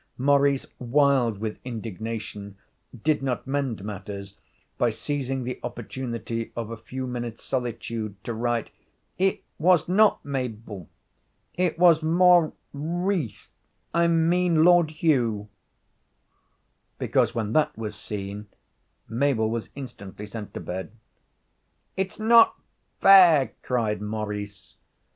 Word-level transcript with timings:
Maurice, 0.17 0.65
wild 0.79 1.37
with 1.37 1.59
indignation, 1.63 2.57
did 3.03 3.21
not 3.21 3.45
mend 3.45 3.83
matters 3.83 4.33
by 4.79 4.89
seizing 4.89 5.43
the 5.43 5.59
opportunity 5.61 6.51
of 6.55 6.71
a 6.71 6.75
few 6.75 7.05
minutes' 7.05 7.43
solitude 7.43 8.15
to 8.23 8.33
write: 8.33 8.71
'It 9.19 9.43
was 9.59 9.87
not 9.87 10.25
Mabel 10.25 10.89
it 11.53 11.77
was 11.77 12.01
Maur 12.01 12.51
ice 13.13 13.51
I 13.93 14.07
mean 14.07 14.63
Lord 14.63 14.89
Hugh,' 14.89 15.49
because 16.97 17.35
when 17.35 17.53
that 17.53 17.77
was 17.77 17.95
seen 17.95 18.47
Mabel 19.07 19.51
was 19.51 19.69
instantly 19.75 20.25
sent 20.25 20.51
to 20.55 20.59
bed. 20.59 20.93
'It's 21.95 22.17
not 22.17 22.55
fair!' 23.01 23.53
cried 23.61 24.01
Maurice. 24.01 24.77